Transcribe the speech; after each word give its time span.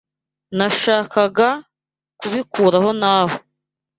Nashakaga 0.57 1.49
kubikuraho 2.19 2.89
nawe. 3.01 3.35